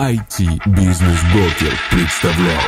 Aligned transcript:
IT-бизнес-брокер 0.00 1.72
представляет. 1.90 2.62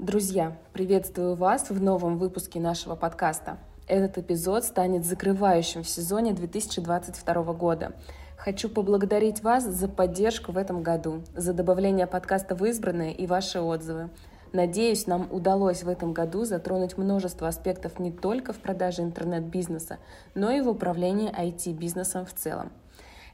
Друзья, 0.00 0.58
приветствую 0.72 1.36
вас 1.36 1.70
в 1.70 1.80
новом 1.80 2.18
выпуске 2.18 2.58
нашего 2.58 2.96
подкаста. 2.96 3.58
Этот 3.86 4.18
эпизод 4.18 4.64
станет 4.64 5.06
закрывающим 5.06 5.84
в 5.84 5.88
сезоне 5.88 6.32
2022 6.32 7.52
года. 7.52 7.92
Хочу 8.36 8.68
поблагодарить 8.68 9.44
вас 9.44 9.62
за 9.62 9.86
поддержку 9.86 10.50
в 10.50 10.58
этом 10.58 10.82
году, 10.82 11.22
за 11.32 11.52
добавление 11.52 12.08
подкаста 12.08 12.56
в 12.56 12.64
избранные 12.64 13.14
и 13.14 13.28
ваши 13.28 13.60
отзывы. 13.60 14.10
Надеюсь, 14.52 15.06
нам 15.06 15.28
удалось 15.30 15.82
в 15.82 15.88
этом 15.88 16.12
году 16.12 16.44
затронуть 16.44 16.98
множество 16.98 17.48
аспектов 17.48 17.98
не 17.98 18.12
только 18.12 18.52
в 18.52 18.58
продаже 18.58 19.00
интернет-бизнеса, 19.00 19.98
но 20.34 20.50
и 20.50 20.60
в 20.60 20.68
управлении 20.68 21.32
IT-бизнесом 21.32 22.26
в 22.26 22.34
целом. 22.34 22.70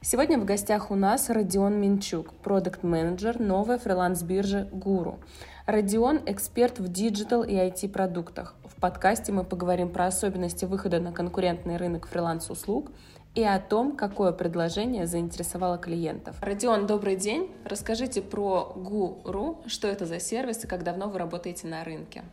Сегодня 0.01 0.39
в 0.39 0.45
гостях 0.45 0.91
у 0.91 0.95
нас 0.95 1.29
Родион 1.29 1.73
Минчук, 1.73 2.33
продукт-менеджер 2.35 3.37
новой 3.37 3.77
фриланс-биржи 3.79 4.69
«Гуру». 4.71 5.19
Родион– 5.65 6.21
эксперт 6.25 6.79
в 6.79 6.87
digital 6.87 7.43
и 7.43 7.53
IT-продуктах. 7.53 8.55
В 8.63 8.79
подкасте 8.79 9.33
мы 9.33 9.43
поговорим 9.43 9.89
про 9.89 10.05
особенности 10.05 10.63
выхода 10.63 11.01
на 11.01 11.11
конкурентный 11.11 11.75
рынок 11.75 12.07
фриланс-услуг 12.07 12.91
и 13.35 13.43
о 13.43 13.59
том, 13.59 13.95
какое 13.95 14.31
предложение 14.31 15.07
заинтересовало 15.07 15.77
клиентов. 15.77 16.35
Родион, 16.41 16.87
добрый 16.87 17.15
день. 17.15 17.49
Расскажите 17.65 18.21
про 18.21 18.73
Гуру, 18.75 19.63
что 19.67 19.87
это 19.87 20.05
за 20.05 20.19
сервис 20.19 20.63
и 20.63 20.67
как 20.67 20.83
давно 20.83 21.09
вы 21.09 21.19
работаете 21.19 21.67
на 21.67 21.83
рынке. 21.83 22.23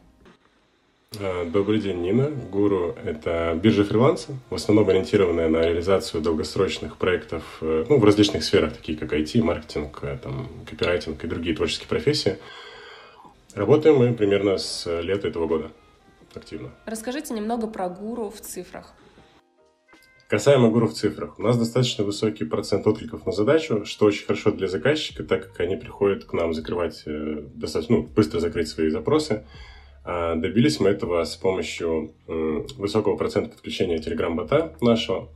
А, 1.21 1.45
добрый 1.45 1.81
день, 1.81 2.01
Нина. 2.01 2.31
Гуру– 2.31 2.97
это 3.05 3.59
биржа 3.63 3.85
фриланса, 3.85 4.33
в 4.51 4.55
основном 4.55 4.89
ориентированная 4.89 5.49
на 5.49 5.63
реализацию 5.63 6.23
долгосрочных 6.23 6.97
проектов 6.97 7.59
э, 7.61 7.85
ну, 7.89 7.99
в 7.99 8.05
различных 8.05 8.45
сферах, 8.45 8.73
такие 8.75 8.99
как 8.99 9.13
IT, 9.13 9.43
маркетинг, 9.43 10.01
э, 10.03 10.19
там, 10.23 10.49
копирайтинг 10.69 11.23
и 11.23 11.27
другие 11.27 11.55
творческие 11.55 11.89
профессии– 11.89 12.39
Работаем 13.57 13.97
мы 13.97 14.13
примерно 14.13 14.59
с 14.59 14.85
лета 15.01 15.29
этого 15.29 15.47
года 15.47 15.71
активно. 16.35 16.73
Расскажите 16.85 17.33
немного 17.33 17.67
про 17.67 17.89
гуру 17.89 18.29
в 18.29 18.39
цифрах. 18.43 18.93
Касаемо 20.29 20.71
гуру 20.71 20.89
в 20.89 20.93
цифрах, 20.93 21.39
у 21.39 21.43
нас 21.43 21.57
достаточно 21.57 22.03
высокий 22.03 22.45
процент 22.45 22.85
откликов 22.89 23.27
на 23.27 23.33
задачу, 23.33 23.85
что 23.85 24.07
очень 24.07 24.27
хорошо 24.27 24.51
для 24.51 24.67
заказчика, 24.67 25.23
так 25.23 25.47
как 25.47 25.61
они 25.61 25.77
приходят 25.77 26.25
к 26.25 26.33
нам 26.33 26.53
закрывать, 26.53 27.05
э, 27.07 27.45
достаточно 27.55 27.99
ну, 27.99 28.03
быстро 28.03 28.41
закрыть 28.41 28.67
свои 28.67 28.89
запросы. 28.89 29.47
А 30.05 30.35
добились 30.35 30.81
мы 30.81 30.89
этого 30.89 31.23
с 31.23 31.37
помощью 31.37 32.13
высокого 32.27 33.17
процента 33.17 33.51
подключения 33.51 33.99
Telegram-бота 33.99 34.77
нашего. 34.81 35.29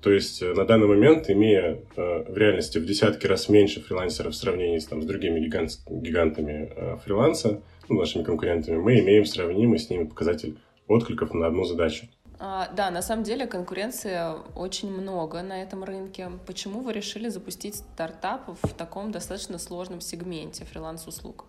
То 0.00 0.12
есть 0.12 0.40
э, 0.42 0.54
на 0.54 0.64
данный 0.64 0.86
момент, 0.86 1.28
имея 1.28 1.80
э, 1.96 2.24
в 2.28 2.38
реальности 2.38 2.78
в 2.78 2.86
десятки 2.86 3.26
раз 3.26 3.48
меньше 3.48 3.80
фрилансеров 3.80 4.32
в 4.32 4.36
сравнении 4.36 4.78
с, 4.78 4.86
там, 4.86 5.02
с 5.02 5.06
другими 5.06 5.40
гигант, 5.40 5.80
гигантами 5.90 7.00
фриланса, 7.04 7.62
ну, 7.88 7.98
нашими 7.98 8.22
конкурентами, 8.22 8.76
мы 8.76 9.00
имеем 9.00 9.24
сравнимый 9.24 9.80
с 9.80 9.90
ними 9.90 10.04
показатель 10.04 10.56
откликов 10.86 11.34
на 11.34 11.48
одну 11.48 11.64
задачу. 11.64 12.06
А, 12.38 12.68
да, 12.76 12.90
на 12.90 13.02
самом 13.02 13.24
деле 13.24 13.46
конкуренции 13.46 14.18
очень 14.54 14.90
много 14.90 15.42
на 15.42 15.62
этом 15.62 15.84
рынке. 15.84 16.30
Почему 16.46 16.80
вы 16.80 16.92
решили 16.92 17.28
запустить 17.28 17.76
стартап 17.76 18.50
в 18.62 18.74
таком 18.74 19.10
достаточно 19.10 19.58
сложном 19.58 20.00
сегменте 20.00 20.64
фриланс-услуг? 20.64 21.46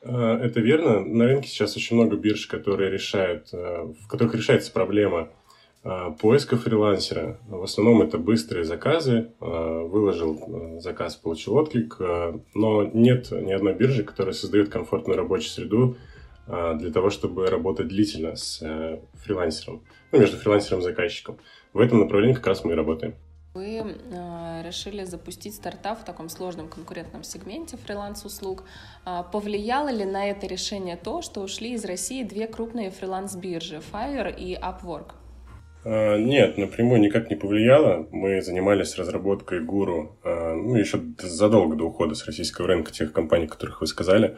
Это 0.00 0.60
верно. 0.60 1.00
На 1.00 1.24
рынке 1.24 1.48
сейчас 1.48 1.76
очень 1.76 1.96
много 1.96 2.16
бирж, 2.16 2.46
которые 2.46 2.90
решают, 2.90 3.50
в 3.52 4.06
которых 4.08 4.36
решается 4.36 4.70
проблема 4.70 5.30
а, 5.82 6.12
поиска 6.12 6.56
фрилансера. 6.56 7.38
В 7.48 7.64
основном 7.64 8.02
это 8.02 8.18
быстрые 8.18 8.64
заказы. 8.64 9.32
Выложил 9.40 10.78
заказ, 10.80 11.16
получил 11.16 11.56
отклик. 11.56 11.98
Но 12.54 12.84
нет 12.84 13.32
ни 13.32 13.52
одной 13.52 13.74
биржи, 13.74 14.04
которая 14.04 14.34
создает 14.34 14.68
комфортную 14.68 15.18
рабочую 15.18 15.50
среду 15.50 15.96
для 16.48 16.90
того, 16.90 17.10
чтобы 17.10 17.46
работать 17.46 17.88
длительно 17.88 18.34
с 18.34 18.58
фрилансером. 19.14 19.84
Ну, 20.12 20.18
между 20.18 20.38
фрилансером 20.38 20.80
и 20.80 20.82
заказчиком. 20.82 21.38
В 21.72 21.80
этом 21.80 22.00
направлении 22.00 22.34
как 22.34 22.46
раз 22.46 22.64
мы 22.64 22.72
и 22.72 22.74
работаем. 22.74 23.14
Вы 23.54 23.82
решили 24.64 25.04
запустить 25.04 25.54
стартап 25.54 26.00
в 26.00 26.04
таком 26.04 26.28
сложном 26.28 26.68
конкурентном 26.68 27.24
сегменте 27.24 27.76
фриланс-услуг. 27.76 28.64
повлияло 29.32 29.90
ли 29.90 30.04
на 30.04 30.30
это 30.30 30.46
решение 30.46 30.96
то, 30.96 31.22
что 31.22 31.40
ушли 31.40 31.72
из 31.72 31.84
России 31.84 32.22
две 32.22 32.46
крупные 32.46 32.90
фриланс-биржи 32.90 33.80
Fiverr 33.92 34.34
и 34.34 34.54
Upwork? 34.54 35.12
А, 35.84 36.18
нет, 36.18 36.58
напрямую 36.58 37.00
никак 37.00 37.30
не 37.30 37.36
повлияло. 37.36 38.06
Мы 38.10 38.42
занимались 38.42 38.96
разработкой 38.96 39.60
гуру 39.60 40.18
а, 40.24 40.54
ну, 40.54 40.76
еще 40.76 41.00
задолго 41.18 41.76
до 41.76 41.84
ухода 41.84 42.14
с 42.14 42.26
российского 42.26 42.68
рынка 42.68 42.92
тех 42.92 43.12
компаний, 43.12 43.46
которых 43.46 43.80
вы 43.80 43.86
сказали. 43.86 44.36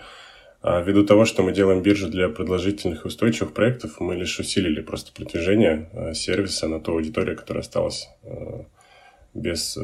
А 0.62 0.81
ввиду 0.81 1.04
того, 1.04 1.25
что 1.25 1.43
мы 1.43 1.53
делаем 1.53 1.82
биржу 1.82 2.09
для 2.09 2.28
продолжительных 2.28 3.04
и 3.04 3.09
устойчивых 3.09 3.54
проектов, 3.54 3.98
мы 4.00 4.15
лишь 4.15 4.38
усилили 4.38 4.81
просто 4.81 5.12
продвижение 5.12 6.12
сервиса 6.15 6.69
на 6.69 6.81
ту 6.81 6.93
аудиторию, 6.93 7.37
которая 7.37 7.62
осталась 7.62 8.09
без, 9.32 9.78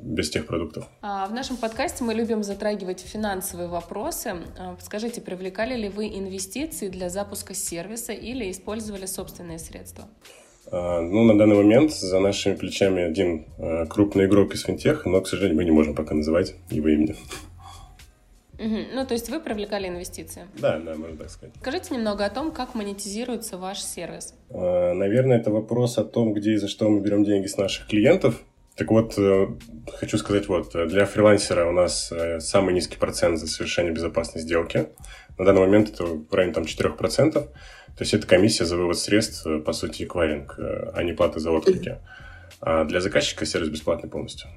без 0.00 0.30
тех 0.30 0.46
продуктов. 0.46 0.86
В 1.02 1.32
нашем 1.32 1.56
подкасте 1.58 2.04
мы 2.04 2.14
любим 2.14 2.42
затрагивать 2.42 3.00
финансовые 3.00 3.68
вопросы. 3.68 4.36
Скажите, 4.80 5.20
привлекали 5.20 5.76
ли 5.76 5.88
вы 5.90 6.06
инвестиции 6.06 6.88
для 6.88 7.10
запуска 7.10 7.52
сервиса 7.52 8.12
или 8.12 8.50
использовали 8.50 9.06
собственные 9.06 9.58
средства? 9.58 10.06
А, 10.70 11.00
ну, 11.00 11.24
на 11.24 11.36
данный 11.36 11.56
момент 11.56 11.92
за 11.92 12.20
нашими 12.20 12.54
плечами 12.54 13.02
один 13.02 13.46
а, 13.58 13.86
крупный 13.86 14.26
игрок 14.26 14.54
из 14.54 14.62
финтеха, 14.62 15.08
но, 15.08 15.20
к 15.20 15.28
сожалению, 15.28 15.56
мы 15.56 15.64
не 15.64 15.70
можем 15.70 15.94
пока 15.94 16.14
называть 16.14 16.54
его 16.70 16.88
имени. 16.88 17.16
Угу. 18.58 18.78
Ну, 18.94 19.06
то 19.06 19.14
есть 19.14 19.28
вы 19.28 19.40
привлекали 19.40 19.88
инвестиции? 19.88 20.46
Да, 20.58 20.78
да, 20.78 20.94
можно 20.94 21.16
так 21.16 21.30
сказать. 21.30 21.54
Скажите 21.60 21.94
немного 21.94 22.24
о 22.24 22.30
том, 22.30 22.52
как 22.52 22.74
монетизируется 22.74 23.56
ваш 23.56 23.82
сервис. 23.82 24.34
А, 24.50 24.92
наверное, 24.94 25.38
это 25.38 25.50
вопрос 25.50 25.98
о 25.98 26.04
том, 26.04 26.34
где 26.34 26.52
и 26.52 26.56
за 26.56 26.68
что 26.68 26.88
мы 26.88 27.00
берем 27.00 27.24
деньги 27.24 27.46
с 27.46 27.56
наших 27.56 27.88
клиентов. 27.88 28.42
Так 28.76 28.90
вот, 28.90 29.18
э, 29.18 29.48
хочу 29.98 30.16
сказать, 30.16 30.48
вот, 30.48 30.72
для 30.72 31.04
фрилансера 31.04 31.66
у 31.68 31.72
нас 31.72 32.10
э, 32.10 32.40
самый 32.40 32.72
низкий 32.72 32.96
процент 32.96 33.38
за 33.38 33.46
совершение 33.46 33.92
безопасной 33.92 34.40
сделки. 34.40 34.88
На 35.38 35.44
данный 35.44 35.60
момент 35.60 35.90
это 35.90 36.04
в 36.04 36.32
районе 36.32 36.54
там, 36.54 36.64
4%. 36.64 37.32
То 37.32 37.48
есть 38.00 38.14
это 38.14 38.26
комиссия 38.26 38.64
за 38.64 38.76
вывод 38.76 38.98
средств, 38.98 39.46
э, 39.46 39.58
по 39.58 39.72
сути, 39.72 40.04
эквайринг, 40.04 40.58
э, 40.58 40.90
а 40.94 41.02
не 41.02 41.12
плата 41.12 41.40
за 41.40 41.50
отклики. 41.50 41.98
А 42.60 42.84
для 42.84 43.00
заказчика 43.00 43.44
сервис 43.44 43.68
бесплатный 43.68 44.08
полностью. 44.08 44.48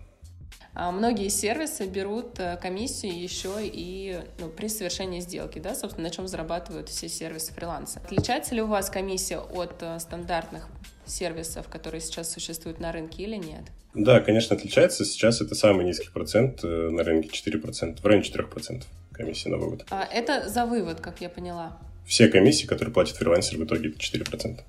А 0.75 0.91
многие 0.91 1.29
сервисы 1.29 1.87
берут 1.87 2.39
э, 2.39 2.57
комиссию 2.61 3.19
еще 3.19 3.55
и 3.61 4.19
ну, 4.39 4.49
при 4.49 4.67
совершении 4.67 5.21
сделки, 5.21 5.59
да, 5.59 5.73
собственно, 5.73 6.07
на 6.07 6.13
чем 6.13 6.27
зарабатывают 6.27 6.89
все 6.89 7.07
сервисы 7.09 7.53
фриланса. 7.53 8.01
Отличается 8.03 8.53
ли 8.53 8.61
у 8.61 8.67
вас 8.67 8.89
комиссия 8.89 9.39
от 9.39 9.83
стандартных 9.99 10.67
сервисов, 11.05 11.67
которые 11.69 12.01
сейчас 12.01 12.31
существуют 12.31 12.79
на 12.79 12.91
рынке 12.91 13.23
или 13.23 13.37
нет? 13.37 13.63
Да, 13.93 14.19
конечно, 14.19 14.55
отличается. 14.55 15.05
Сейчас 15.05 15.41
это 15.41 15.55
самый 15.55 15.85
низкий 15.85 16.09
процент 16.09 16.61
на 16.63 17.03
рынке, 17.03 17.29
4%, 17.29 18.01
в 18.01 18.05
районе 18.05 18.25
4% 18.27 18.83
комиссии 19.13 19.47
на 19.47 19.57
вывод. 19.57 19.85
А 19.89 20.03
это 20.03 20.49
за 20.49 20.65
вывод, 20.65 20.99
как 20.99 21.21
я 21.21 21.29
поняла 21.29 21.79
все 22.05 22.27
комиссии, 22.27 22.67
которые 22.67 22.93
платит 22.93 23.15
фрилансер, 23.17 23.57
в 23.57 23.65
итоге 23.65 23.89
это 23.89 23.97
4%. 23.97 24.61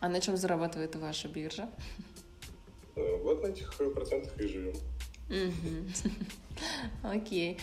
А 0.00 0.08
на 0.08 0.20
чем 0.20 0.36
зарабатывает 0.36 0.94
ваша 0.96 1.28
биржа? 1.28 1.68
Э, 2.94 3.16
вот 3.22 3.42
на 3.42 3.48
этих 3.48 3.74
процентах 3.74 4.38
и 4.40 4.46
живем. 4.46 4.74
Окей. 7.02 7.58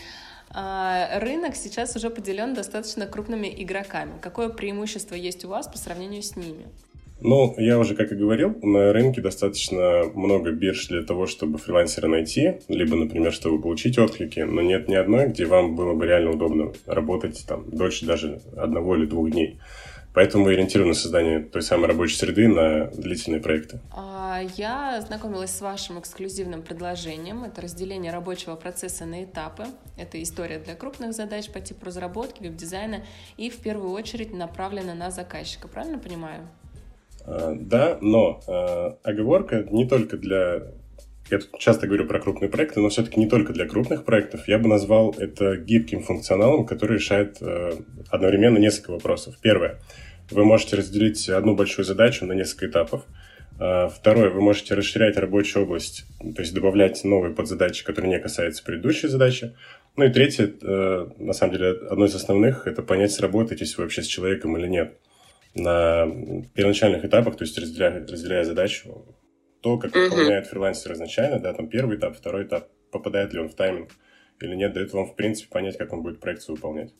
А, 0.50 1.18
рынок 1.18 1.56
сейчас 1.56 1.96
уже 1.96 2.10
поделен 2.10 2.54
достаточно 2.54 3.06
крупными 3.06 3.52
игроками. 3.56 4.12
Какое 4.20 4.48
преимущество 4.48 5.14
есть 5.14 5.44
у 5.44 5.48
вас 5.48 5.66
по 5.66 5.78
сравнению 5.78 6.22
с 6.22 6.36
ними? 6.36 6.66
Ну, 7.20 7.54
я 7.56 7.78
уже, 7.78 7.94
как 7.94 8.12
и 8.12 8.16
говорил, 8.16 8.54
на 8.62 8.92
рынке 8.92 9.22
достаточно 9.22 10.02
много 10.14 10.50
бирж 10.50 10.88
для 10.88 11.02
того, 11.02 11.26
чтобы 11.26 11.58
фрилансера 11.58 12.06
найти, 12.06 12.58
либо, 12.68 12.96
например, 12.96 13.32
чтобы 13.32 13.62
получить 13.62 13.98
отклики, 13.98 14.40
но 14.40 14.60
нет 14.60 14.88
ни 14.88 14.94
одной, 14.94 15.28
где 15.28 15.46
вам 15.46 15.74
было 15.74 15.94
бы 15.94 16.06
реально 16.06 16.32
удобно 16.32 16.72
работать 16.86 17.44
там 17.48 17.70
дольше 17.70 18.04
даже 18.04 18.42
одного 18.56 18.96
или 18.96 19.06
двух 19.06 19.30
дней. 19.30 19.58
Поэтому 20.14 20.44
мы 20.44 20.52
ориентированы 20.52 20.90
на 20.90 20.94
создание 20.94 21.40
той 21.40 21.60
самой 21.60 21.88
рабочей 21.88 22.16
среды 22.16 22.46
на 22.46 22.86
длительные 22.86 23.40
проекты. 23.40 23.80
А, 23.90 24.42
я 24.56 25.00
знакомилась 25.04 25.50
с 25.50 25.60
вашим 25.60 25.98
эксклюзивным 25.98 26.62
предложением. 26.62 27.42
Это 27.42 27.60
разделение 27.60 28.12
рабочего 28.12 28.54
процесса 28.54 29.06
на 29.06 29.24
этапы. 29.24 29.64
Это 29.98 30.22
история 30.22 30.60
для 30.60 30.76
крупных 30.76 31.14
задач 31.14 31.50
по 31.50 31.60
типу 31.60 31.86
разработки, 31.86 32.44
веб-дизайна 32.44 33.04
и 33.36 33.50
в 33.50 33.56
первую 33.56 33.90
очередь 33.90 34.32
направлена 34.32 34.94
на 34.94 35.10
заказчика. 35.10 35.66
Правильно 35.66 35.98
понимаю? 35.98 36.48
А, 37.26 37.52
да, 37.58 37.98
но 38.00 38.40
э, 38.46 38.90
оговорка 39.02 39.66
не 39.68 39.88
только 39.88 40.16
для 40.16 40.62
я 41.30 41.38
тут 41.38 41.58
часто 41.58 41.86
говорю 41.86 42.06
про 42.06 42.20
крупные 42.20 42.50
проекты, 42.50 42.80
но 42.80 42.88
все-таки 42.90 43.18
не 43.18 43.28
только 43.28 43.52
для 43.52 43.66
крупных 43.66 44.04
проектов. 44.04 44.46
Я 44.46 44.58
бы 44.58 44.68
назвал 44.68 45.14
это 45.18 45.56
гибким 45.56 46.02
функционалом, 46.02 46.66
который 46.66 46.98
решает 46.98 47.38
э, 47.40 47.72
одновременно 48.10 48.58
несколько 48.58 48.90
вопросов. 48.90 49.36
Первое. 49.40 49.80
Вы 50.30 50.44
можете 50.44 50.76
разделить 50.76 51.28
одну 51.28 51.54
большую 51.54 51.84
задачу 51.84 52.26
на 52.26 52.32
несколько 52.32 52.66
этапов. 52.66 53.06
Э, 53.58 53.88
второе. 53.88 54.30
Вы 54.30 54.42
можете 54.42 54.74
расширять 54.74 55.16
рабочую 55.16 55.64
область, 55.64 56.04
то 56.18 56.42
есть 56.42 56.52
добавлять 56.52 57.02
новые 57.04 57.34
подзадачи, 57.34 57.84
которые 57.84 58.10
не 58.10 58.20
касаются 58.20 58.62
предыдущей 58.62 59.08
задачи. 59.08 59.54
Ну 59.96 60.04
и 60.04 60.10
третье, 60.10 60.52
э, 60.60 61.06
на 61.18 61.32
самом 61.32 61.54
деле, 61.54 61.70
одно 61.88 62.04
из 62.04 62.14
основных, 62.14 62.66
это 62.66 62.82
понять, 62.82 63.12
сработаетесь 63.12 63.78
вы 63.78 63.84
вообще 63.84 64.02
с 64.02 64.06
человеком 64.06 64.58
или 64.58 64.66
нет. 64.66 64.98
На 65.54 66.06
первоначальных 66.54 67.04
этапах, 67.04 67.36
то 67.36 67.44
есть 67.44 67.56
разделяя, 67.56 68.04
разделяя 68.04 68.44
задачу, 68.44 69.06
то, 69.64 69.78
как 69.78 69.94
выполняет 69.94 70.46
фрилансер 70.46 70.92
изначально, 70.92 71.40
да, 71.40 71.54
там 71.54 71.68
первый 71.68 71.96
этап, 71.96 72.14
второй 72.14 72.44
этап, 72.44 72.68
попадает 72.92 73.32
ли 73.32 73.40
он 73.40 73.48
в 73.48 73.54
тайминг 73.54 73.88
или 74.38 74.54
нет, 74.54 74.74
дает 74.74 74.92
вам, 74.92 75.06
в 75.06 75.16
принципе, 75.16 75.48
понять, 75.50 75.78
как 75.78 75.90
он 75.94 76.02
будет 76.02 76.20
проекцию 76.20 76.56
выполнять. 76.56 76.92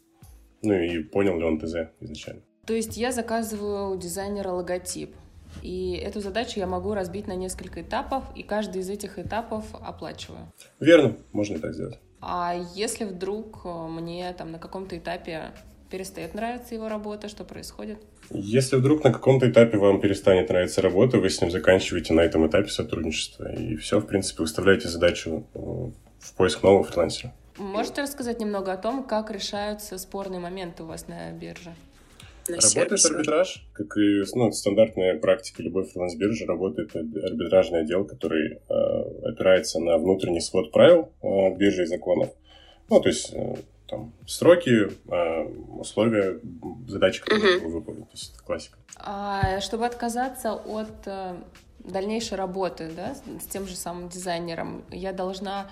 Ну 0.62 0.72
и 0.72 1.02
понял 1.02 1.38
ли 1.38 1.44
он 1.44 1.61
ТЗ 1.61 1.90
изначально. 2.00 2.40
То 2.66 2.72
есть 2.72 2.96
я 2.96 3.12
заказываю 3.12 3.90
у 3.90 3.99
дизайнера 3.99 4.49
логотип, 4.49 5.14
и 5.61 6.00
эту 6.02 6.20
задачу 6.20 6.58
я 6.58 6.66
могу 6.66 6.94
разбить 6.94 7.26
на 7.26 7.37
несколько 7.37 7.82
этапов, 7.82 8.25
и 8.34 8.43
каждый 8.43 8.81
из 8.81 8.88
этих 8.88 9.19
этапов 9.19 9.66
оплачиваю. 9.75 10.50
Верно, 10.81 11.19
можно 11.32 11.56
и 11.56 11.58
так 11.58 11.75
сделать. 11.75 11.99
А 12.22 12.55
если 12.75 13.05
вдруг 13.05 13.61
э, 13.66 13.87
мне 13.88 14.32
там 14.32 14.52
на 14.52 14.58
каком-то 14.58 14.96
этапе 14.96 15.50
перестает 15.94 16.35
нравиться 16.35 16.75
его 16.75 16.88
работа, 16.88 17.29
что 17.29 17.44
происходит? 17.44 17.99
Если 18.31 18.75
вдруг 18.75 19.05
на 19.05 19.12
каком-то 19.12 19.49
этапе 19.49 19.79
вам 19.79 20.00
перестанет 20.00 20.49
нравиться 20.49 20.82
работа, 20.82 21.19
вы 21.19 21.31
с 21.31 21.41
ним 21.41 21.52
заканчиваете 21.52 22.12
на 22.14 22.23
этом 22.23 22.44
этапе 22.49 22.69
сотрудничества. 22.69 23.52
И 23.55 23.76
все, 23.76 24.00
в 24.00 24.06
принципе, 24.06 24.43
выставляете 24.43 24.88
задачу 24.88 25.46
э, 25.55 25.58
в 26.19 26.35
поиск 26.37 26.64
нового 26.64 26.82
фрилансера. 26.82 27.32
Можете 27.58 28.02
рассказать 28.02 28.41
немного 28.41 28.73
о 28.73 28.76
том, 28.76 29.05
как 29.05 29.31
решаются 29.31 29.96
спорные 29.99 30.41
моменты 30.41 30.82
у 30.82 30.87
вас 30.87 31.06
на 31.06 31.31
бирже? 31.31 31.76
На 32.49 32.56
работает 32.56 32.73
сервисе. 32.73 33.08
арбитраж, 33.11 33.67
как 33.73 33.97
и 33.97 34.25
ну, 34.35 34.50
стандартная 34.50 35.17
практика 35.20 35.62
любой 35.62 35.85
фриланс-биржи, 35.85 36.44
работает 36.44 36.97
арбитражный 36.97 37.82
отдел, 37.82 38.05
который 38.05 38.55
э, 38.55 39.29
опирается 39.29 39.79
на 39.79 39.97
внутренний 39.99 40.40
свод 40.40 40.73
правил 40.73 41.12
э, 41.23 41.55
биржи 41.56 41.85
и 41.85 41.87
законов. 41.87 42.31
Ну, 42.90 43.00
то 43.00 43.08
есть 43.08 43.32
э, 43.32 43.55
там 43.94 44.12
сроки, 44.26 44.91
э, 45.06 45.43
условия, 45.79 46.41
задачи, 46.88 47.20
которые 47.20 47.58
uh-huh. 47.58 47.69
выполнить. 47.69 48.08
То 48.11 48.17
есть 48.17 48.35
это 48.35 48.43
классика. 48.43 48.79
А, 48.96 49.61
чтобы 49.61 49.87
отказаться 49.87 50.55
от 50.55 51.06
э, 51.06 51.37
дальнейшей 51.79 52.37
работы 52.37 52.91
да, 52.94 53.14
с 53.14 53.46
тем 53.46 53.67
же 53.67 53.76
самым 53.76 54.08
дизайнером, 54.08 54.85
я 54.91 55.12
должна 55.12 55.70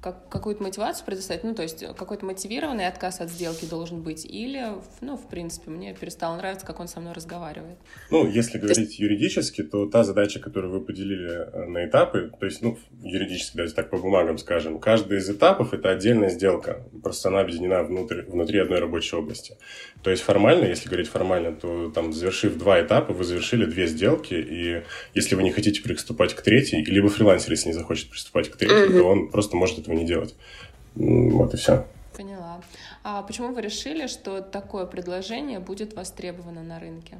как, 0.00 0.28
какую-то 0.28 0.62
мотивацию 0.62 1.04
предоставить, 1.04 1.44
ну, 1.44 1.54
то 1.54 1.62
есть 1.62 1.84
какой-то 1.96 2.24
мотивированный 2.24 2.86
отказ 2.86 3.20
от 3.20 3.30
сделки 3.30 3.64
должен 3.64 4.02
быть, 4.02 4.24
или, 4.24 4.74
ну, 5.00 5.16
в 5.16 5.28
принципе, 5.28 5.70
мне 5.70 5.94
перестало 5.94 6.36
нравиться, 6.36 6.64
как 6.64 6.78
он 6.78 6.86
со 6.86 7.00
мной 7.00 7.14
разговаривает. 7.14 7.78
Ну, 8.10 8.28
если 8.28 8.58
говорить 8.58 8.98
юридически, 8.98 9.62
то 9.62 9.86
та 9.86 10.04
задача, 10.04 10.38
которую 10.38 10.72
вы 10.72 10.80
поделили 10.80 11.30
э, 11.30 11.64
на 11.66 11.84
этапы, 11.84 12.30
то 12.38 12.46
есть, 12.46 12.62
ну, 12.62 12.78
юридически, 13.02 13.56
давайте 13.56 13.74
так 13.74 13.90
по 13.90 13.98
бумагам 13.98 14.38
скажем, 14.38 14.78
каждый 14.78 15.18
из 15.18 15.28
этапов— 15.28 15.72
это 15.72 15.90
отдельная 15.90 16.30
сделка, 16.30 16.84
просто 17.02 17.28
она 17.28 17.40
объединена 17.40 17.82
внутрь, 17.82 18.22
внутри 18.22 18.60
одной 18.60 18.78
рабочей 18.78 19.16
области. 19.16 19.56
То 20.02 20.10
есть 20.10 20.22
формально, 20.22 20.66
если 20.66 20.88
говорить 20.88 21.08
формально, 21.08 21.52
то 21.52 21.90
там, 21.90 22.12
завершив 22.12 22.56
два 22.56 22.80
этапа, 22.80 23.12
вы 23.12 23.24
завершили 23.24 23.64
две 23.64 23.88
сделки, 23.88 24.34
и 24.34 24.84
если 25.14 25.34
вы 25.34 25.42
не 25.42 25.50
хотите 25.50 25.82
приступать 25.82 26.34
к 26.34 26.42
третьей, 26.42 26.84
либо 26.84 27.08
фрилансер, 27.08 27.50
если 27.50 27.68
не 27.68 27.74
захочет 27.74 28.10
приступать 28.10 28.48
к 28.48 28.56
третьей, 28.56 28.90
mm-hmm. 28.90 29.00
то 29.00 29.04
он 29.04 29.30
просто 29.30 29.56
может 29.56 29.87
этого 29.88 29.98
не 29.98 30.04
делать. 30.04 30.34
Вот 30.94 31.54
и 31.54 31.56
все. 31.56 31.86
Поняла. 32.16 32.60
А 33.04 33.22
почему 33.22 33.54
вы 33.54 33.62
решили, 33.62 34.06
что 34.08 34.40
такое 34.40 34.86
предложение 34.86 35.60
будет 35.60 35.94
востребовано 35.94 36.62
на 36.62 36.80
рынке? 36.80 37.18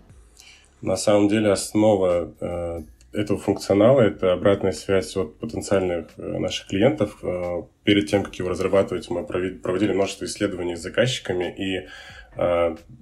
На 0.80 0.96
самом 0.96 1.28
деле 1.28 1.52
основа 1.52 2.32
э, 2.40 2.82
этого 3.12 3.38
функционала— 3.38 4.00
это 4.02 4.32
обратная 4.32 4.72
связь 4.72 5.16
от 5.16 5.38
потенциальных 5.38 6.08
э, 6.16 6.38
наших 6.38 6.68
клиентов. 6.68 7.18
Э, 7.22 7.62
перед 7.84 8.08
тем, 8.08 8.22
как 8.24 8.34
его 8.34 8.48
разрабатывать, 8.48 9.08
мы 9.10 9.24
проводили 9.24 9.92
множество 9.92 10.24
исследований 10.24 10.76
с 10.76 10.82
заказчиками, 10.82 11.54
и 11.56 11.88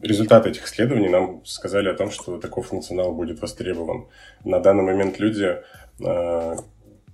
результаты 0.01 0.49
этих 0.49 0.65
исследований 0.65 1.11
нам 1.11 1.45
сказали 1.45 1.91
о 1.91 1.95
том, 1.95 2.11
что 2.11 2.39
такой 2.39 2.63
функционал 2.63 3.13
будет 3.13 3.43
востребован. 3.43 4.07
На 4.45 4.61
данный 4.61 4.83
момент 4.83 5.19
люди 5.19 5.59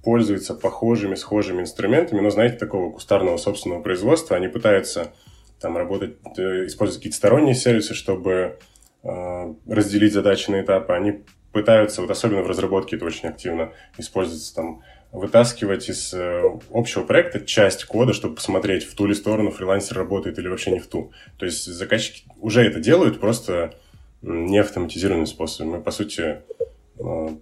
пользуются 0.02 0.54
похожими, 0.54 1.14
схожими 1.14 1.62
инструментами, 1.62 2.20
но, 2.20 2.30
знаете, 2.30 2.56
такого 2.56 2.92
кустарного 2.92 3.36
собственного 3.36 3.82
производства. 3.82 4.36
Они 4.36 4.48
пытаются 4.48 5.12
там 5.60 5.76
работать, 5.76 6.16
э, 6.36 6.66
использовать 6.66 6.98
какие-то 6.98 7.16
сторонние 7.16 7.54
сервисы, 7.54 7.94
чтобы 7.94 8.58
э, 9.04 9.54
разделить 9.68 10.12
задачи 10.12 10.50
на 10.50 10.60
этапы. 10.60 10.92
Они 10.92 11.22
пытаются, 11.52 12.00
вот 12.00 12.10
особенно 12.10 12.42
в 12.42 12.48
разработке 12.48 12.96
это 12.96 13.04
очень 13.04 13.28
активно 13.28 13.72
используется, 13.98 14.54
там, 14.54 14.82
вытаскивать 15.12 15.88
из 15.90 16.12
э, 16.14 16.42
общего 16.72 17.04
проекта 17.04 17.40
часть 17.40 17.84
кода, 17.84 18.12
чтобы 18.12 18.36
посмотреть, 18.36 18.84
в 18.84 18.94
ту 18.94 19.06
ли 19.06 19.14
сторону 19.14 19.50
фрилансер 19.50 19.96
работает 19.96 20.38
или 20.38 20.48
вообще 20.48 20.72
не 20.72 20.80
в 20.80 20.86
ту. 20.86 21.12
То 21.38 21.44
есть 21.44 21.66
заказчики 21.66 22.24
уже 22.40 22.62
это 22.62 22.80
делают, 22.80 23.20
просто 23.20 23.74
не 24.22 24.58
автоматизированным 24.58 25.26
способом. 25.26 25.72
Мы, 25.72 25.80
по 25.82 25.90
сути, 25.90 26.42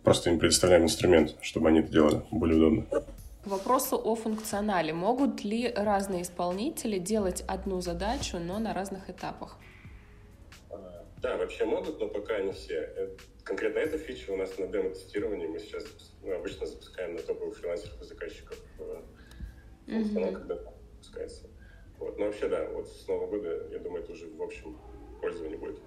просто 0.02 0.30
им 0.30 0.38
предоставляем 0.38 0.84
инструмент, 0.84 1.36
чтобы 1.40 1.68
они 1.68 1.80
это 1.80 1.90
делали 1.90 2.22
более 2.30 2.58
удобно. 2.58 2.86
К 3.44 3.46
вопросу 3.46 3.96
о 3.96 4.14
функционале. 4.14 4.92
Могут 4.92 5.44
ли 5.44 5.72
разные 5.74 6.22
исполнители 6.22 6.98
делать 6.98 7.42
одну 7.48 7.80
задачу, 7.80 8.38
но 8.38 8.58
на 8.58 8.74
разных 8.74 9.08
этапах? 9.08 9.56
А, 10.70 11.04
да, 11.22 11.36
вообще 11.36 11.64
могут, 11.64 11.98
но 12.00 12.08
пока 12.08 12.38
не 12.40 12.52
все. 12.52 12.74
Э, 12.74 13.08
конкретно 13.44 13.78
эта 13.78 13.98
фича 13.98 14.30
у 14.32 14.36
нас 14.36 14.58
на 14.58 14.66
демо-тестировании. 14.66 15.46
Мы 15.46 15.58
сейчас 15.58 15.84
мы 16.22 16.34
обычно 16.34 16.66
запускаем 16.66 17.14
на 17.14 17.22
топовых 17.22 17.56
фрилансеров 17.56 18.00
и 18.02 18.04
заказчиков 18.04 18.58
mm-hmm. 19.90 20.32
когда 20.32 20.56
запускается. 20.56 21.46
Вот. 21.98 22.18
Но 22.18 22.26
вообще, 22.26 22.48
да, 22.48 22.68
вот 22.70 22.88
с 22.88 23.06
Нового 23.06 23.26
года, 23.26 23.68
я 23.70 23.78
думаю, 23.78 24.02
это 24.02 24.12
уже 24.12 24.26
в 24.28 24.42
общем 24.42 24.78
пользование 25.20 25.58
будет. 25.58 25.78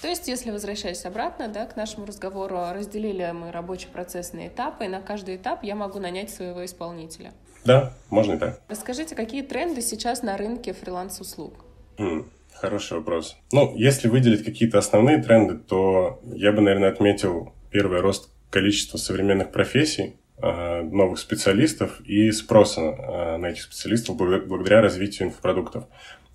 То 0.00 0.08
есть, 0.08 0.28
если 0.28 0.50
возвращаясь 0.50 1.04
обратно 1.04 1.48
да, 1.48 1.66
к 1.66 1.76
нашему 1.76 2.06
разговору, 2.06 2.58
разделили 2.72 3.30
мы 3.32 3.52
рабочий 3.52 3.88
процесс 3.88 4.32
на 4.32 4.48
этапы, 4.48 4.86
и 4.86 4.88
на 4.88 5.00
каждый 5.00 5.36
этап 5.36 5.62
я 5.62 5.74
могу 5.74 5.98
нанять 5.98 6.30
своего 6.30 6.64
исполнителя. 6.64 7.32
Да, 7.64 7.92
можно 8.10 8.34
и 8.34 8.38
так. 8.38 8.60
Расскажите, 8.68 9.14
какие 9.14 9.42
тренды 9.42 9.82
сейчас 9.82 10.22
на 10.22 10.36
рынке 10.36 10.72
фриланс-услуг? 10.72 11.64
Mm, 11.98 12.24
хороший 12.54 12.98
вопрос. 12.98 13.36
Ну, 13.52 13.76
если 13.76 14.08
выделить 14.08 14.44
какие-то 14.44 14.78
основные 14.78 15.22
тренды, 15.22 15.58
то 15.58 16.20
я 16.24 16.52
бы, 16.52 16.60
наверное, 16.60 16.90
отметил 16.90 17.52
первый 17.70 18.00
рост 18.00 18.30
количества 18.50 18.98
современных 18.98 19.52
профессий, 19.52 20.16
а, 20.38 20.82
новых 20.82 21.20
специалистов 21.20 22.00
и 22.00 22.32
спроса 22.32 22.80
а, 22.80 23.38
на 23.38 23.46
этих 23.46 23.62
специалистов 23.62 24.16
благодаря 24.16 24.82
развитию 24.82 25.28
инфопродуктов. 25.28 25.84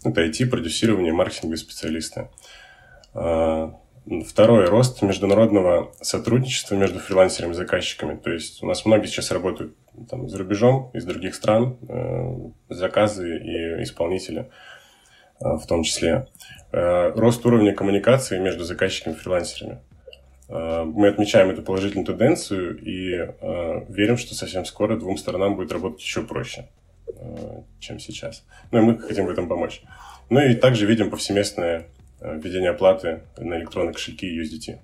Это 0.04 0.24
IT, 0.24 0.48
продюсирование, 0.48 1.12
маркетинговые 1.12 1.58
специалисты. 1.58 2.30
А, 3.14 3.74
второй 4.26 4.66
рост 4.66 5.02
международного 5.02 5.92
сотрудничества 6.02 6.76
между 6.76 7.00
фрилансерами 7.00 7.52
и 7.52 7.56
заказчиками. 7.56 8.16
То 8.18 8.32
есть 8.32 8.64
у 8.64 8.68
нас 8.68 8.86
многие 8.86 9.08
сейчас 9.08 9.32
работают 9.32 9.76
там, 10.10 10.30
за 10.30 10.38
рубежом, 10.38 10.92
из 10.94 11.06
других 11.06 11.36
стран, 11.36 11.78
э, 11.88 12.74
заказы 12.74 13.38
и 13.38 13.84
исполнители 13.84 14.50
э, 15.40 15.46
в 15.46 15.66
том 15.68 15.84
числе. 15.84 16.28
Э, 16.72 17.12
рост 17.16 17.46
уровня 17.46 17.74
коммуникации 17.74 18.40
между 18.40 18.64
заказчиками 18.64 19.14
и 19.14 19.18
фрилансерами. 19.18 19.80
Мы 20.50 21.10
отмечаем 21.10 21.50
эту 21.50 21.62
положительную 21.62 22.06
тенденцию 22.06 22.78
и 22.82 23.18
верим, 23.90 24.16
что 24.16 24.34
совсем 24.34 24.64
скоро 24.64 24.96
двум 24.96 25.18
сторонам 25.18 25.58
будет 25.58 25.74
работать 25.74 26.00
еще 26.00 26.24
проще, 26.24 26.70
чем 27.82 28.00
сейчас. 28.00 28.46
Ну 28.72 28.80
и 28.80 28.82
мы 28.82 28.98
хотим 28.98 29.26
в 29.26 29.30
этом 29.30 29.50
помочь. 29.50 29.82
Ну 30.30 30.40
и 30.40 30.56
также 30.56 30.86
видим 30.86 31.10
повсеместное 31.10 31.88
Э, 31.90 32.07
введение 32.22 32.72
оплаты 32.72 33.22
на 33.38 33.58
электронные 33.58 33.94
кошельки 33.94 34.26
USDT. 34.26 34.80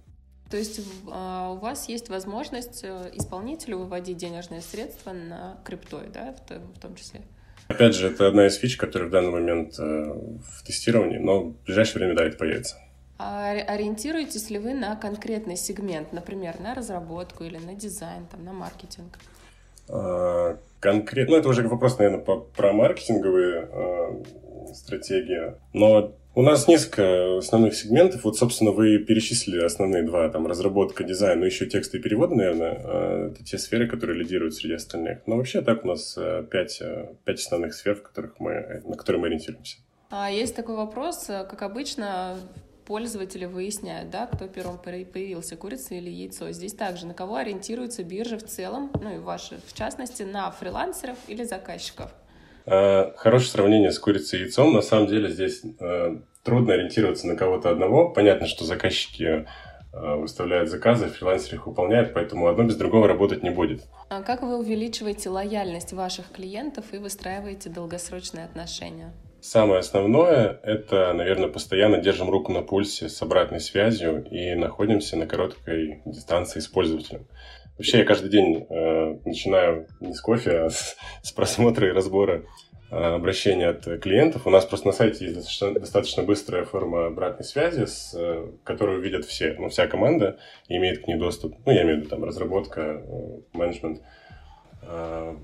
То 0.49 0.57
есть 0.57 0.81
а, 1.11 1.51
у 1.51 1.57
вас 1.57 1.89
есть 1.89 2.09
возможность 2.09 2.81
э, 2.83 3.09
исполнителю 3.13 3.79
выводить 3.79 4.17
денежные 4.17 4.61
средства 4.61 5.11
на 5.11 5.57
криптой, 5.65 6.09
да, 6.13 6.35
в 6.47 6.79
том 6.79 6.95
числе? 6.95 7.21
Опять 7.69 7.95
же, 7.95 8.07
это 8.07 8.27
одна 8.27 8.45
из 8.45 8.55
фич, 8.57 8.77
которая 8.77 9.09
в 9.09 9.11
данный 9.11 9.31
момент 9.31 9.79
э, 9.79 9.83
в 9.83 10.63
тестировании, 10.63 11.17
но 11.17 11.45
в 11.45 11.63
ближайшее 11.63 11.99
время, 11.99 12.15
да, 12.15 12.25
это 12.25 12.37
появится. 12.37 12.77
А 13.17 13.49
ориентируетесь 13.49 14.49
ли 14.49 14.59
вы 14.59 14.73
на 14.73 14.95
конкретный 14.95 15.55
сегмент, 15.55 16.13
например, 16.13 16.59
на 16.59 16.75
разработку 16.75 17.43
или 17.43 17.57
на 17.57 17.73
дизайн, 17.73 18.27
там, 18.27 18.43
на 18.43 18.53
маркетинг? 18.53 19.17
А, 19.89 20.57
конкретно, 20.79 21.35
ну, 21.35 21.39
это 21.39 21.49
уже 21.49 21.67
вопрос, 21.67 21.97
наверное, 21.97 22.23
по, 22.23 22.37
про 22.37 22.73
маркетинговые 22.73 23.69
стратегия. 24.73 25.59
Но 25.73 26.15
у 26.35 26.41
нас 26.41 26.67
несколько 26.67 27.37
основных 27.37 27.75
сегментов. 27.75 28.23
Вот, 28.23 28.37
собственно, 28.37 28.71
вы 28.71 28.97
перечислили 28.97 29.63
основные 29.63 30.03
два. 30.03 30.27
Там 30.29 30.47
разработка, 30.47 31.03
дизайн, 31.03 31.39
ну 31.39 31.45
еще 31.45 31.67
тексты 31.67 31.97
и 31.97 32.01
переводы, 32.01 32.35
наверное. 32.35 32.81
А, 32.83 33.27
это 33.29 33.43
те 33.43 33.57
сферы, 33.57 33.87
которые 33.87 34.19
лидируют 34.19 34.55
среди 34.55 34.73
остальных. 34.73 35.19
Но 35.27 35.37
вообще 35.37 35.61
так 35.61 35.85
у 35.85 35.87
нас 35.87 36.15
э, 36.17 36.45
пять, 36.49 36.81
э, 36.81 37.13
пять 37.23 37.39
основных 37.39 37.73
сфер, 37.73 37.95
в 37.95 38.03
которых 38.03 38.39
мы, 38.39 38.81
на 38.85 38.95
которые 38.95 39.21
мы 39.21 39.27
ориентируемся. 39.27 39.77
А 40.09 40.31
есть 40.31 40.55
такой 40.55 40.75
вопрос, 40.75 41.25
как 41.25 41.61
обычно, 41.61 42.37
пользователи 42.85 43.45
выясняют, 43.45 44.09
да, 44.09 44.27
кто 44.27 44.47
первым 44.47 44.77
появился, 44.77 45.55
курица 45.55 45.95
или 45.95 46.09
яйцо. 46.09 46.51
Здесь 46.51 46.73
также 46.73 47.05
на 47.05 47.13
кого 47.13 47.37
ориентируются 47.37 48.03
биржи 48.03 48.37
в 48.37 48.43
целом, 48.43 48.91
ну 49.01 49.15
и 49.15 49.19
ваши 49.19 49.59
в 49.67 49.73
частности, 49.73 50.23
на 50.23 50.51
фрилансеров 50.51 51.17
или 51.27 51.43
заказчиков? 51.43 52.11
А, 52.65 53.13
хорошее 53.17 53.51
сравнение 53.51 53.91
с 53.91 53.99
курицей 53.99 54.39
и 54.39 54.41
яйцом. 54.43 54.73
На 54.73 54.81
самом 54.81 55.07
деле 55.07 55.29
здесь 55.29 55.61
э, 55.79 56.17
трудно 56.43 56.73
ориентироваться 56.73 57.27
на 57.27 57.35
кого-то 57.35 57.69
одного. 57.69 58.09
Понятно, 58.09 58.47
что 58.47 58.65
заказчики 58.65 59.23
э, 59.23 60.15
выставляют 60.15 60.69
заказы, 60.69 61.07
фрилансеры 61.07 61.57
их 61.57 61.67
выполняют, 61.67 62.13
поэтому 62.13 62.47
одно 62.47 62.63
без 62.63 62.75
другого 62.75 63.07
работать 63.07 63.43
не 63.43 63.49
будет. 63.49 63.83
А 64.09 64.21
как 64.21 64.41
вы 64.41 64.57
увеличиваете 64.57 65.29
лояльность 65.29 65.93
ваших 65.93 66.31
клиентов 66.31 66.85
и 66.93 66.97
выстраиваете 66.97 67.69
долгосрочные 67.69 68.45
отношения? 68.45 69.13
Самое 69.41 69.79
основное– 69.79 70.57
это, 70.63 71.11
наверное, 71.11 71.49
постоянно 71.49 71.97
держим 71.97 72.29
руку 72.29 72.53
на 72.53 72.61
пульсе 72.61 73.09
с 73.09 73.21
обратной 73.21 73.59
связью 73.59 74.25
и 74.31 74.55
находимся 74.55 75.17
на 75.17 75.27
короткой 75.27 76.01
дистанции 76.05 76.61
с 76.61 76.67
пользователем. 76.67 77.27
Вообще 77.77 77.99
я 77.99 78.05
каждый 78.05 78.29
день 78.29 78.65
э, 78.69 79.17
начинаю 79.25 79.87
не 79.99 80.13
с 80.13 80.21
кофе, 80.21 80.65
а 80.65 80.69
с, 80.69 80.95
с 81.21 81.31
просмотра 81.31 81.87
и 81.87 81.91
разбора 81.91 82.43
э, 82.91 82.95
обращений 82.95 83.65
от 83.65 83.83
клиентов. 84.01 84.45
У 84.45 84.49
нас 84.49 84.65
просто 84.65 84.87
на 84.87 84.93
сайте 84.93 85.25
есть 85.25 85.35
достаточно, 85.35 85.79
достаточно 85.79 86.23
быстрая 86.23 86.65
форма 86.65 87.07
обратной 87.07 87.45
связи, 87.45 87.85
с, 87.85 88.13
э, 88.15 88.51
которую 88.63 89.01
видят 89.01 89.25
все, 89.25 89.55
ну, 89.57 89.69
вся 89.69 89.87
команда 89.87 90.37
имеет 90.69 91.03
к 91.03 91.07
ней 91.07 91.15
доступ. 91.15 91.55
Ну, 91.65 91.71
я 91.71 91.83
имею 91.83 91.97
в 91.97 91.99
виду 92.01 92.09
там 92.09 92.23
разработка, 92.23 92.81
э, 92.81 93.39
менеджмент. 93.53 94.01
Э, 94.83 95.35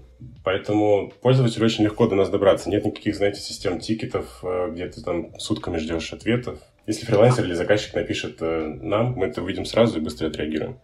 Поэтому 0.44 1.12
пользователю 1.22 1.66
очень 1.66 1.86
легко 1.86 2.08
до 2.08 2.16
нас 2.16 2.30
добраться. 2.30 2.70
Нет 2.70 2.86
никаких, 2.86 3.16
знаете, 3.16 3.40
систем 3.40 3.80
тикетов, 3.80 4.40
э, 4.44 4.70
где 4.72 4.88
ты 4.88 5.02
там 5.02 5.38
сутками 5.40 5.78
ждешь 5.78 6.12
ответов. 6.12 6.60
Если 6.88 7.06
фрилансер 7.06 7.46
или 7.46 7.54
заказчик 7.54 7.94
напишет 7.94 8.38
э, 8.42 8.78
нам, 8.82 9.14
мы 9.14 9.28
это 9.28 9.42
увидим 9.42 9.66
сразу 9.66 9.98
и 9.98 10.02
быстро 10.02 10.28
отреагируем. 10.28 10.80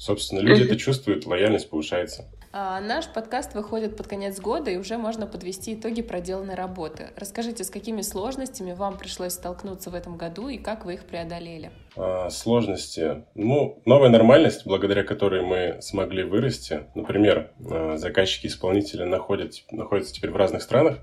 Собственно, 0.00 0.40
люди 0.40 0.62
это 0.62 0.78
чувствуют, 0.78 1.26
лояльность 1.26 1.68
повышается. 1.68 2.24
А, 2.52 2.80
наш 2.80 3.06
подкаст 3.06 3.52
выходит 3.52 3.98
под 3.98 4.06
конец 4.06 4.40
года, 4.40 4.70
и 4.70 4.78
уже 4.78 4.96
можно 4.96 5.26
подвести 5.26 5.74
итоги 5.74 6.00
проделанной 6.00 6.54
работы. 6.54 7.10
Расскажите, 7.16 7.64
с 7.64 7.70
какими 7.70 8.00
сложностями 8.00 8.72
вам 8.72 8.96
пришлось 8.96 9.34
столкнуться 9.34 9.90
в 9.90 9.94
этом 9.94 10.16
году 10.16 10.48
и 10.48 10.56
как 10.56 10.86
вы 10.86 10.94
их 10.94 11.04
преодолели? 11.04 11.70
А, 11.96 12.30
сложности. 12.30 13.24
Ну, 13.34 13.82
новая 13.84 14.08
нормальность, 14.08 14.64
благодаря 14.64 15.04
которой 15.04 15.42
мы 15.42 15.82
смогли 15.82 16.22
вырасти. 16.22 16.84
Например, 16.94 17.50
а, 17.70 17.98
заказчики-исполнители 17.98 19.04
находят, 19.04 19.52
находятся 19.70 20.14
теперь 20.14 20.30
в 20.30 20.36
разных 20.36 20.62
странах, 20.62 21.00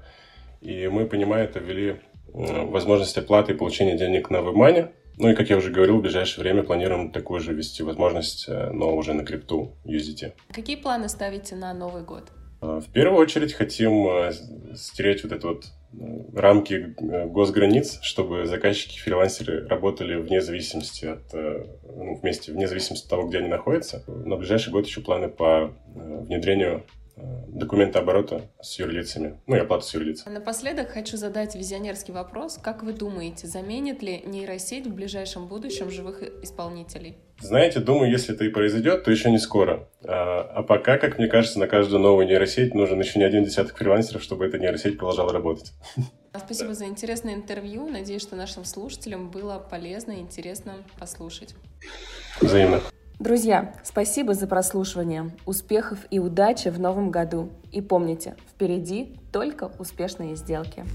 и 0.60 0.88
мы, 0.88 1.06
понимая 1.06 1.44
это, 1.44 1.60
ввели 1.60 2.02
возможность 2.34 3.16
оплаты 3.20 3.54
и 3.54 3.56
получения 3.56 3.96
денег 3.96 4.32
на 4.32 4.38
WebMoney, 4.38 4.92
ну 5.18 5.30
и, 5.30 5.34
как 5.34 5.50
я 5.50 5.58
уже 5.58 5.72
говорил, 5.72 5.98
в 5.98 6.02
ближайшее 6.02 6.44
время 6.44 6.64
планируем 6.64 7.12
такую 7.12 7.40
же 7.40 7.54
ввести 7.54 7.82
возможность, 7.82 8.46
э, 8.48 8.70
но 8.72 8.96
уже 8.96 9.14
на 9.14 9.26
крипту 9.26 9.76
USDT. 9.84 10.34
Какие 10.54 10.76
планы 10.76 11.10
ставите 11.10 11.56
на 11.56 11.74
Новый 11.74 12.04
год? 12.04 12.32
А, 12.62 12.80
в 12.80 12.88
первую 12.92 13.20
очередь 13.20 13.54
хотим 13.54 14.08
э, 14.08 14.32
стереть 14.76 15.24
вот 15.24 15.32
это 15.32 15.48
вот 15.48 15.66
э, 15.94 15.98
рамки 16.36 16.94
госграниц, 17.00 18.00
чтобы 18.04 18.46
заказчики, 18.46 19.00
фрилансеры 19.00 19.68
работали 19.68 20.16
вне 20.16 20.40
зависимости 20.40 21.06
от, 21.06 21.34
ну, 21.34 22.20
вместе, 22.22 22.52
вне 22.52 22.68
зависимости 22.68 23.06
от 23.06 23.10
того, 23.10 23.28
где 23.28 23.40
они 23.40 23.48
находятся. 23.48 24.04
На 24.08 24.36
ближайший 24.36 24.72
год 24.72 24.86
еще 24.86 25.02
планы 25.02 25.30
по 25.30 25.74
внедрению 25.96 26.84
документы 27.48 28.00
оборота 28.00 28.42
с 28.62 28.78
юрлицами, 28.80 29.40
ну 29.48 29.56
и 29.56 29.60
оплату 29.60 29.84
с 29.86 29.94
юрлицами. 29.94 30.34
Напоследок 30.34 30.92
хочу 30.92 31.18
задать 31.18 31.56
визионерский 31.56 32.14
вопрос. 32.14 32.60
Как 32.62 32.84
вы 32.84 32.94
думаете, 32.94 33.48
заменит 33.48 34.02
ли 34.04 34.22
нейросеть 34.26 34.88
в 34.88 34.94
ближайшем 34.94 35.48
будущем 35.48 35.90
живых 35.90 36.22
исполнителей? 36.44 37.18
Знаете, 37.40 37.80
думаю, 37.80 38.12
если 38.12 38.34
это 38.34 38.46
и 38.46 38.50
произойдет, 38.50 39.04
то 39.04 39.12
еще 39.12 39.30
не 39.30 39.38
скоро. 39.38 39.88
А, 40.04 40.42
а 40.56 40.64
пока, 40.64 40.98
как 40.98 41.18
мне 41.18 41.28
кажется, 41.28 41.60
на 41.60 41.68
каждую 41.68 42.02
новую 42.02 42.28
нейросеть 42.28 42.74
нужен 42.74 43.00
еще 43.00 43.20
не 43.20 43.26
один 43.26 43.44
десяток 43.44 43.78
фрилансеров, 43.78 44.24
чтобы 44.24 44.46
эта 44.46 44.58
нейросеть 44.58 44.98
продолжала 44.98 45.32
работать. 45.32 45.74
Спасибо 46.36 46.74
за 46.74 46.86
интересное 46.86 47.34
интервью. 47.34 47.88
Надеюсь, 47.88 48.22
что 48.22 48.36
нашим 48.36 48.66
слушателям 48.66 49.30
было 49.30 49.58
полезно 49.60 50.12
и 50.12 50.20
интересно 50.20 50.76
послушать. 51.00 51.56
Взаимно. 52.42 52.82
Друзья, 53.20 53.74
спасибо 53.84 54.36
за 54.36 54.46
прослушивание. 54.46 55.32
Успехов 55.48 55.98
и 56.12 56.20
удачи 56.20 56.68
в 56.68 56.80
новом 56.80 57.10
году. 57.10 57.50
И 57.72 57.82
помните, 57.82 58.36
впереди 58.48 59.16
только 59.34 59.72
успешные 59.80 60.36
сделки. 60.36 60.86